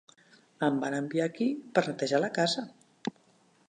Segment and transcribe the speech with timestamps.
[0.67, 2.69] Em van enviar aquí per netejar la casa.